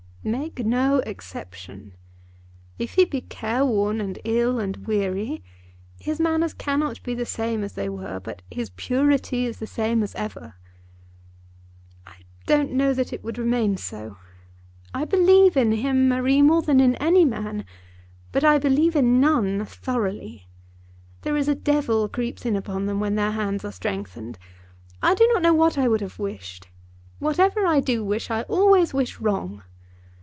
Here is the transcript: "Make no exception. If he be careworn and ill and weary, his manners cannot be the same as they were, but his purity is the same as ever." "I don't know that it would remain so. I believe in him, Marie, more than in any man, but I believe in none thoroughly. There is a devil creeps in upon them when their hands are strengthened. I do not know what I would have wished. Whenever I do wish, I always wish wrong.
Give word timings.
"Make 0.23 0.63
no 0.63 0.97
exception. 0.99 1.95
If 2.77 2.93
he 2.93 3.05
be 3.05 3.21
careworn 3.21 3.99
and 3.99 4.19
ill 4.23 4.59
and 4.59 4.85
weary, 4.85 5.43
his 5.99 6.19
manners 6.19 6.53
cannot 6.53 7.01
be 7.01 7.15
the 7.15 7.25
same 7.25 7.63
as 7.63 7.73
they 7.73 7.89
were, 7.89 8.19
but 8.19 8.43
his 8.51 8.69
purity 8.69 9.47
is 9.47 9.57
the 9.57 9.65
same 9.65 10.03
as 10.03 10.13
ever." 10.13 10.53
"I 12.05 12.17
don't 12.45 12.71
know 12.73 12.93
that 12.93 13.11
it 13.11 13.23
would 13.23 13.39
remain 13.39 13.77
so. 13.77 14.17
I 14.93 15.05
believe 15.05 15.57
in 15.57 15.71
him, 15.71 16.07
Marie, 16.07 16.43
more 16.43 16.61
than 16.61 16.79
in 16.79 16.95
any 16.97 17.25
man, 17.25 17.65
but 18.31 18.43
I 18.43 18.59
believe 18.59 18.95
in 18.95 19.19
none 19.19 19.65
thoroughly. 19.65 20.45
There 21.23 21.35
is 21.35 21.47
a 21.47 21.55
devil 21.55 22.07
creeps 22.07 22.45
in 22.45 22.55
upon 22.55 22.85
them 22.85 22.99
when 22.99 23.15
their 23.15 23.31
hands 23.31 23.65
are 23.65 23.71
strengthened. 23.71 24.37
I 25.01 25.15
do 25.15 25.27
not 25.33 25.41
know 25.41 25.55
what 25.55 25.79
I 25.79 25.87
would 25.87 26.01
have 26.01 26.19
wished. 26.19 26.67
Whenever 27.17 27.65
I 27.65 27.79
do 27.79 28.03
wish, 28.03 28.29
I 28.29 28.43
always 28.43 28.93
wish 28.93 29.19
wrong. 29.19 29.63